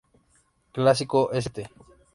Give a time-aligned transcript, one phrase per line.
[0.75, 1.57] Clásico St.